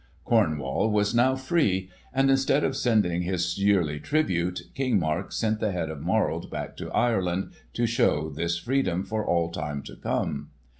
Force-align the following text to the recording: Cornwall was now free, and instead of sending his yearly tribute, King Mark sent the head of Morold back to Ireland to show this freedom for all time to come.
Cornwall 0.25 0.89
was 0.89 1.13
now 1.13 1.35
free, 1.35 1.91
and 2.11 2.31
instead 2.31 2.63
of 2.63 2.75
sending 2.75 3.21
his 3.21 3.59
yearly 3.59 3.99
tribute, 3.99 4.61
King 4.73 4.97
Mark 4.97 5.31
sent 5.31 5.59
the 5.59 5.71
head 5.73 5.91
of 5.91 5.99
Morold 6.01 6.49
back 6.49 6.75
to 6.77 6.91
Ireland 6.91 7.51
to 7.73 7.85
show 7.85 8.31
this 8.31 8.57
freedom 8.57 9.03
for 9.03 9.23
all 9.23 9.51
time 9.51 9.83
to 9.83 9.95
come. 9.95 10.49